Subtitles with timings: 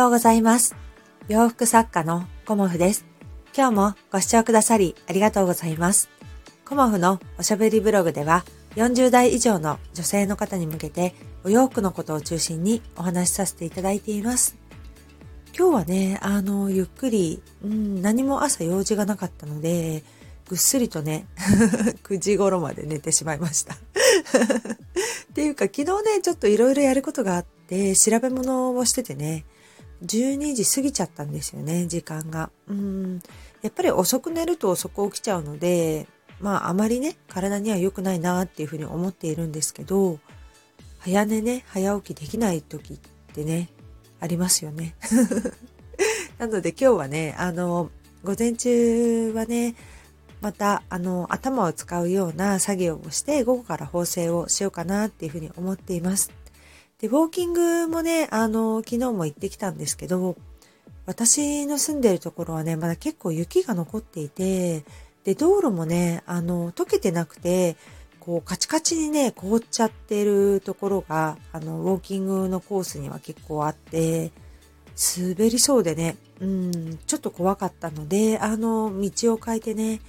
[0.00, 0.74] ようございます。
[1.28, 3.04] 洋服作家のコモフです。
[3.54, 6.08] 今日もご視聴くださりありがとうございます。
[6.64, 8.46] コモフのおしゃべりブログでは
[8.76, 11.14] 40代以上の女性の方に向けて
[11.44, 14.56] お洋服のことを中心にお話しさせていただいています。
[15.54, 20.02] 今日はね、あの、ゆっくり、うん、何も朝用事がなかったので、
[20.48, 21.26] ぐっすりとね、
[22.04, 23.74] 9時頃まで寝てしまいました。
[23.74, 23.78] っ
[25.34, 29.44] ていうか、昨日ね、ちょっといろいろやることがあって、調べ物をしててね、
[30.04, 32.50] 12時過ぎちゃったんですよね、時間が。
[32.68, 33.20] うん。
[33.62, 36.06] やっぱり遅く寝ると遅く起きちゃうので、
[36.40, 40.18] まああまりね、体には良くないなっていうふうに思っているんですけど、
[40.98, 42.98] 早寝ね、早起きできない時っ
[43.34, 43.68] てね、
[44.20, 44.94] ありますよね。
[46.38, 47.90] なので今日はね、あの、
[48.24, 49.74] 午前中はね、
[50.40, 56.30] また、あの、頭を使うような作業をして、午後から縫製をしようかなっていうふうに思っています。
[57.00, 60.36] で、ウォーキングもね、あの、昨日も行ってきたんですけど、
[61.06, 64.84] 私の住んでるところはね、まだ結構雪が残っていて、
[65.24, 67.76] で、道路もね、あの、溶けてなくて、
[68.20, 74.30] こう、カチカチにね、凍っちゃってるところが、あの、ウォーキングのコースには結構あって、
[75.16, 80.00] 滑りそうでね、うん、ちょっと怖かったので、あの、道を変えてね、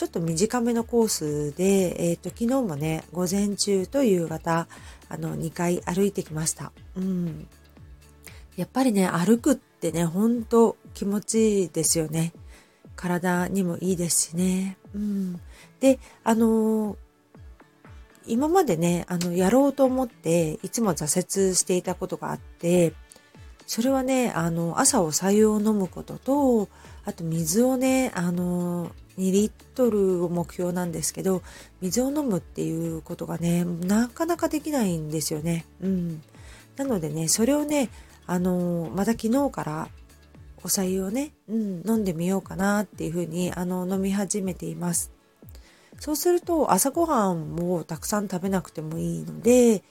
[0.00, 4.66] ちょっと短めのコースで、えっ、と、昨日もね、午前中と夕方、
[5.10, 6.72] あの、2回歩いてきました。
[6.96, 7.46] うん。
[8.56, 12.32] やっぱりね、歩くってね、ほんと気持ちいいですよね。
[12.96, 14.78] 体にもいいですしね。
[14.94, 15.38] うん。
[15.80, 16.96] で、あの
[18.26, 22.94] 今までね、あの、やろうと思って、いつも挫折していたことがあって、
[23.70, 26.68] それはね、あの、朝お白湯を飲むことと、
[27.04, 31.40] あと水をね、あの、2リットルを目標なんですけど、
[31.80, 35.66] 水を飲むっていうことがね、なかなかできないんですよね。
[35.80, 36.20] うん。
[36.74, 37.90] なのでね、それをね、
[38.26, 39.88] あの、また昨日から
[40.64, 45.12] お白湯をね、うん、飲んでみようかなっていうふうに、あの、飲み始めています。
[46.00, 49.84] そうすると、朝ごはんもたくさん食べなくてもいいので、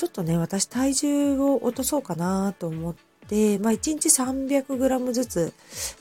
[0.00, 2.94] ちょっとね、私体重を落とそうかなと思っ
[3.28, 5.52] て、まあ1日 300g ずつ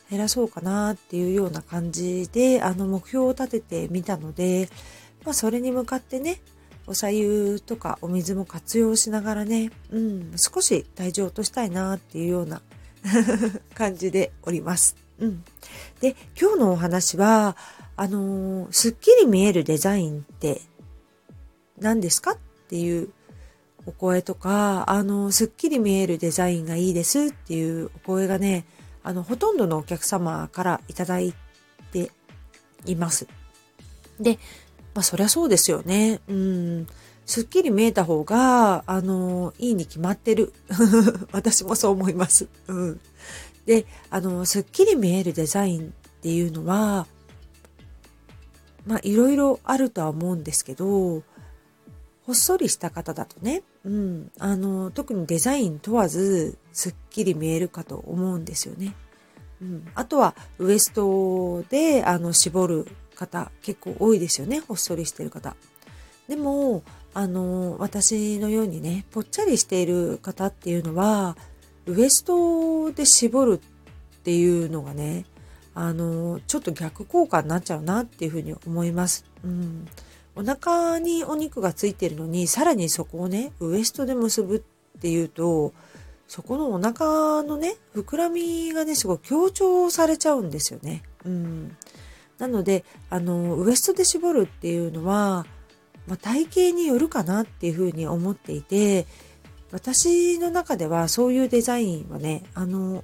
[0.09, 4.69] 減らそうかなっていうような感じで、あの目標を立ててみたので、
[5.25, 6.39] まあそれに向かってね、
[6.87, 12.61] お茶湯とかお水も活用しながらね、うん、少し体重を落としたいなっていうような
[13.75, 14.95] 感じでおります。
[15.19, 15.43] うん。
[15.99, 17.57] で、今日のお話は、
[17.97, 20.61] あのー、すっきり見えるデザインって
[21.79, 22.37] 何ですかっ
[22.69, 23.09] ていう
[23.89, 28.65] お声とか、あの、すっきり見えるデザインがいいですっていうお声がね、
[29.03, 31.33] あの、ほとんどのお客様からいただい
[31.91, 32.11] て
[32.85, 33.27] います。
[34.19, 34.37] で、
[34.93, 36.21] まあ、そりゃそうですよね。
[36.27, 36.87] うん。
[37.25, 40.53] すっきり見えた方が、あの、いいに決まってる。
[41.33, 42.47] 私もそう思います。
[42.67, 42.99] うん。
[43.65, 47.07] で、あの、すっきり見えるデザインっていうのは、
[48.85, 51.23] まあ、いろいろあるとは思うんですけど、
[52.25, 58.95] ほっそりした方だとね、うん、あの、特にデザイン問わず、すっきり見えるかと思うんですよね。
[59.61, 65.55] うん、あとは、ウエストで、あの、絞る方、結構多いですよね、ほっそりしてる方。
[66.27, 71.37] でも、あの、私のようにね、ぽっちゃりしている方っていうのは、
[71.85, 75.25] ウエストで絞るっていうのがね、
[75.73, 79.25] あの、ちょっと逆効果になっちゃうなっていうふうに思います。
[79.43, 79.87] うん。
[80.35, 85.73] お腹にお肉がついてるのに、さらにそこをね、ウエストで結ぶっていうと、
[86.27, 91.03] そこのお腹のね、膨らみがね、すごい強調されちゃうんですよね。
[91.25, 91.75] うん。
[92.37, 95.45] なので、あの、ウエストで絞るっていうのは、
[96.07, 99.07] まあ、体型によるかなっていうふうに思っていて、
[99.71, 103.03] 私の中ではそういうデザインはね、あの、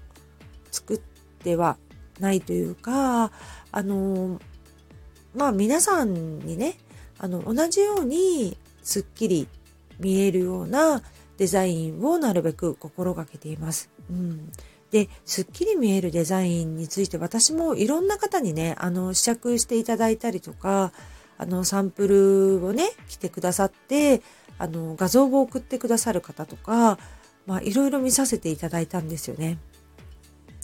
[0.71, 0.97] 作っ
[1.43, 1.77] ては
[2.19, 3.31] ないというか、
[3.71, 4.39] あの、
[5.35, 6.77] まあ皆さんにね、
[7.17, 9.47] あの、同じようにすっきり
[9.99, 11.01] 見えるような
[11.37, 13.89] デザインをなるべく心がけています。
[14.09, 14.51] うん。
[14.91, 20.93] で、すっきり見えるデザインについて私もいろんな方にね、あの、試着していただいたりとか、
[21.37, 24.21] あの、サンプルをね、来てくださって、
[24.57, 26.97] あの、画像を送ってくださる方とか、
[27.45, 29.57] まあ、いろいろ見させていただいたんですよね。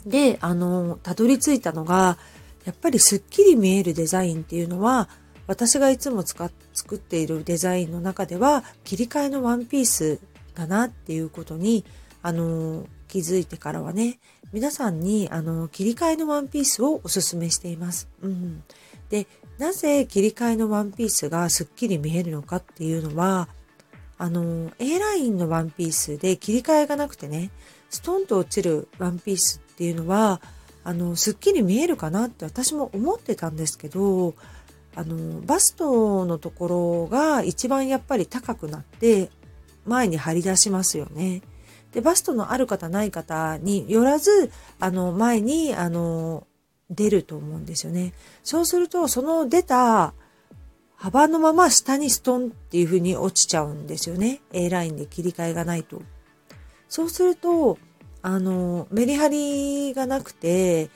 [0.06, 2.18] で、あの、たどり着いたのが、
[2.64, 5.08] やっぱりすっきり見えるデザインっていうのは、
[5.52, 10.18] 私がいつも使っ作っているデザインの中では、切り替えのワンピース
[10.54, 11.84] だなっていうことに、
[12.22, 14.18] あの、気づいてからはね、
[14.54, 18.08] 皆さんに、あの、切り替えのワンピースをおすすめしています。
[18.22, 18.62] うん。
[19.10, 19.26] で、
[19.58, 23.48] なぜ切り替えのワンピースがすっきり見えるのかっていうのは、
[24.16, 27.50] あの、A ラインのワンピースで切り替えがなくてね、
[27.90, 30.40] ストンと落ちるワンピースっていうのは、
[30.82, 34.34] あの、すっきり見えるかなって私も思ってたんですけど、
[34.94, 39.30] あの、バストのところが一番やっぱり高くなって
[39.86, 41.42] 前に張り出しますよね。
[41.92, 44.50] で、バストのある方ない方によらず、
[44.80, 46.46] あの、前に、あの、
[46.90, 48.12] 出ると思うんですよね。
[48.42, 50.14] そうすると、その出た
[50.96, 54.40] 幅のまま下にストンっていう風に落ちちゃうんですよね。
[54.52, 56.02] A ラインで切り替えがないと。
[56.88, 57.78] そうすると、
[58.22, 60.90] あの、メリハリがなくて、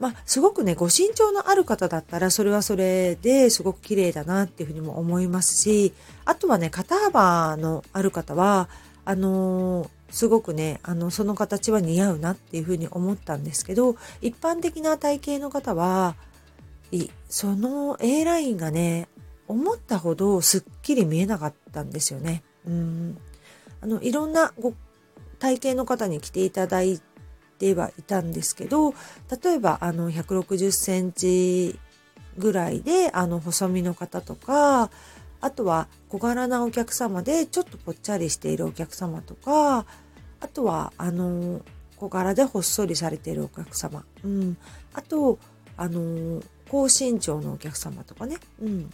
[0.00, 5.92] まあ、すごくね、ご身長のある方だったら、それはそれですごく綺麗だなっていうふうにも思いますし、
[6.24, 8.70] あとはね、肩幅のある方は、
[9.04, 16.16] あのすごくね、あの、その形は似合うなっていうふうに思ったんですけど、一般的な体型の方は、
[17.28, 19.06] その A ラインがね、
[19.48, 22.42] 思ったほどすっきり見えなかったんですよね。
[22.66, 23.18] うん。
[23.82, 24.72] あの、いろんなご
[25.38, 27.09] 体型の方に来ていただいて
[27.60, 28.94] てはいたんですけど、
[29.42, 31.78] 例えばあの160センチ
[32.38, 34.90] ぐらいであの細身の方とか、
[35.42, 39.84] あとは小柄なお客様でちょっとぽっちゃりしているお客様とか、
[40.40, 41.60] あとはあの
[41.96, 44.56] 小柄でほっそりされているお客様、うん、
[44.94, 45.38] あと
[45.76, 48.90] あの高身長のお客様とかね、うん、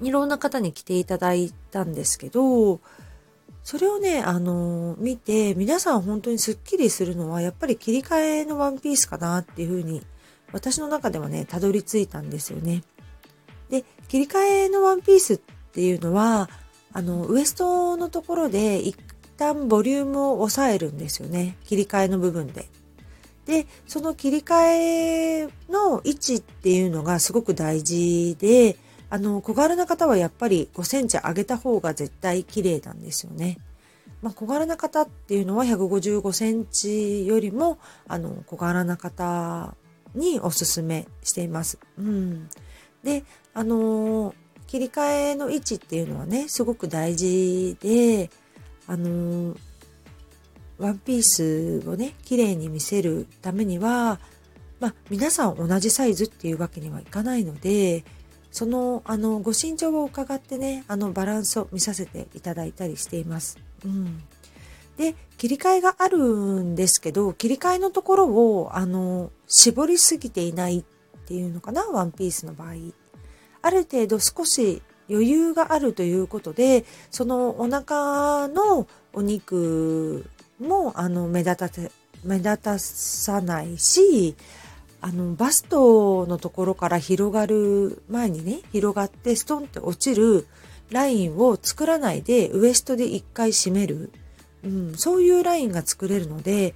[0.00, 2.80] いろんな方に来ていただいたんですけど、
[3.64, 10.02] それをね、あのー、見て、皆さん本当にスッキリするのは、やっぱり切り替えのワンピースかなっていうふうに、
[10.52, 12.84] 私の中ではね、たどり着いたんですよね。
[13.70, 15.40] で、切り替えのワンピースっ
[15.72, 16.50] ていうのは、
[16.92, 18.96] あの、ウエストのところで一
[19.38, 21.56] 旦ボリュームを抑えるんですよね。
[21.64, 22.68] 切り替えの部分で。
[23.46, 28.76] で、その切り替えの位置っていうのがすごく大事で、
[29.10, 33.58] あの、小柄な方はやっぱり5センチ上げた方が絶対綺麗なんですよね。
[34.22, 37.78] まあ、小柄な方っていうのは155センチよりも、
[38.08, 39.74] あの、小柄な方
[40.14, 41.78] におすすめしています。
[41.98, 42.48] うん。
[43.02, 44.34] で、あの
[44.66, 48.30] 切り替えの位置っていうのはね、すごく大事で、
[48.86, 49.54] あの
[50.78, 54.18] ワンピースをね、綺麗に見せるためには、
[54.80, 58.04] まあ、皆さん同じサイズっていうわけにはいかないので、
[58.54, 63.58] その、あの、ご身長を伺ってね、あの、バランスを見させていただいたりしています。
[63.84, 64.22] うん。
[64.96, 70.84] で、切り替えがあるんですけど、切り替えのところを、あの、絞りすぎていないっ
[71.26, 72.74] ていうのかな、ワンピースの場合。
[73.60, 80.26] ある程度少し余裕があるということで、そのお腹のお肉
[80.60, 81.90] も、あの、目立たて、
[82.22, 84.36] 目立たさないし、
[85.04, 90.46] あの、バストのところから広がる前にね、広がってストンって落ちる
[90.90, 94.10] ラインを作らないでウエストで一回締める。
[94.64, 96.74] うん、そういうラインが作れるので、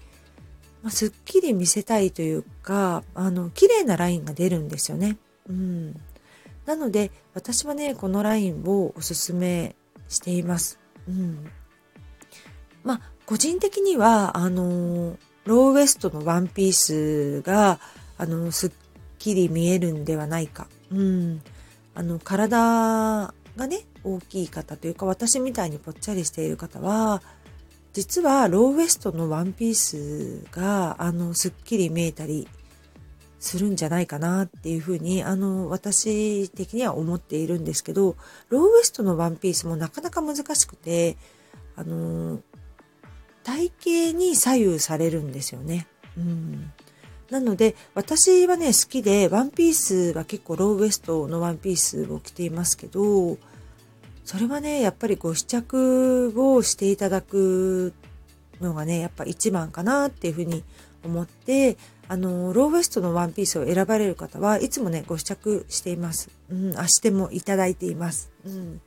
[0.83, 5.17] まあ、すっきり見せたいというか、あの、綺麗なラインが出るんですよね。
[5.49, 5.95] うん。
[6.67, 9.75] なので、私はね、このラインをおすすめ
[10.11, 10.79] しています。
[11.09, 11.51] うん。
[12.85, 15.17] まあ、個人的には、あの、
[15.47, 17.81] ローウエストのワンピースが、
[18.19, 18.71] あの、すっ
[19.19, 20.67] きり見えるんではないか。
[20.91, 21.43] うん。
[21.95, 27.23] あの、体がね、大きい方というか、私みたいにぽっちゃりしている方は、
[27.93, 32.47] 実はローウエストのワンピースが、あの、すっきり見えたり
[33.41, 38.17] するんじゃないかなっていうふうに、あの、私的には思っているんですけど、
[38.49, 41.17] ローウエストのワンピースもなかなか難しくて、
[41.77, 42.41] あの、
[43.43, 43.73] 体
[44.13, 45.87] 型に左右されるんですよね。
[46.17, 46.73] うん。
[47.31, 53.37] なので、私はね、好きで、ワンピースは結構ローウエストのワンピースを着ていますけど、
[54.25, 57.93] それはね、やっぱりご試着をしていただく
[58.61, 60.65] のがね、やっぱ一番かなっていうふうに
[61.05, 61.77] 思って、
[62.09, 66.31] あの、ローウエストのワンピースを選ばれる方はいつもね、ご試着しています。
[66.51, 68.31] うん、あしてもいただいています。
[68.47, 68.81] うん。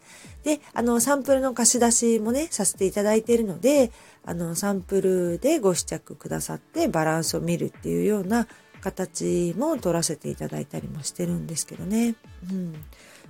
[0.44, 3.92] で、あの、サンプルの貸し出しもね、させていただいているので、
[4.26, 8.48] あの、サンプルでご試着くださってバランスを見るっていうような
[8.82, 12.16] 形も取らせていただいたりもしてるんですけどね。
[12.52, 12.76] うん。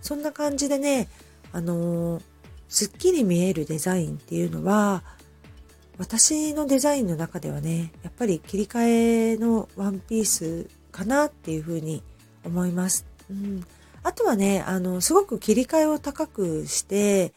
[0.01, 1.09] そんな感じでね、
[1.53, 2.21] あの
[2.69, 5.03] すっきり見えるデザインっていうのは、
[6.01, 12.01] 私のデザインの中ではね、やっぱり切り替えのワンピースかなっていうふうに
[12.43, 13.05] 思います。
[13.29, 13.63] うん。
[14.01, 17.33] あとはね、あの、すごく切り替えを高くして、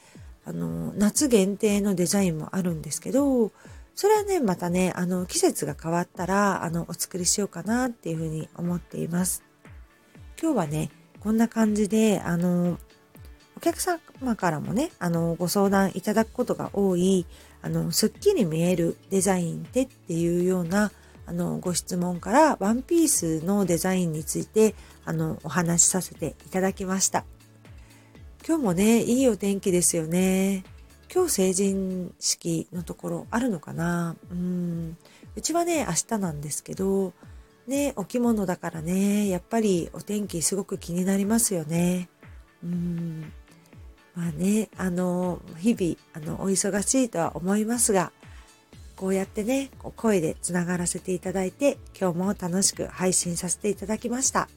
[0.46, 3.52] あの、夏限定のデザインもあるんですけど、
[3.94, 9.44] それはね、またね、あの、季節が変わったら、あの、お作りしようかなっていうふうに思っています。
[10.40, 10.90] 今日はね、
[11.20, 12.78] こんな感じで、あの、
[13.58, 14.00] お客様
[14.36, 17.26] からもね、あの、ご相談いただくことが多い、
[17.64, 20.92] あの、すっきり見えるデザインってっていうような、
[21.24, 24.74] あの、ご質問からワンピースのデザインについて、
[25.06, 27.24] あの、お話しさせていただきました。
[28.46, 30.62] 今日もね、いいお天気ですよね。
[31.10, 34.14] 今日成人式のところあるのかな？
[34.30, 34.98] うん。
[35.34, 37.14] うちはね、明日なんですけど、
[37.66, 42.10] ね、お着物だからね、やっぱりお天気すごく気になりますよね。
[42.62, 43.32] うん。
[44.14, 48.12] まあね、あの、日々、あの、お忙しいとは思いますが、
[48.96, 54.48] こうやってね、声でつながらせていただいて、今日も楽しく配信させていただきました。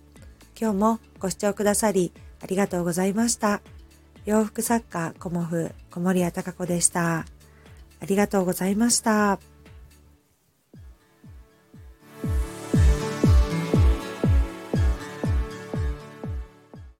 [0.59, 2.11] 今日もご視聴くださり、
[2.41, 3.61] ありがとうございました。
[4.25, 7.25] 洋服作家、コモフ、小森屋隆子でした。
[7.99, 9.39] ありがとうございました。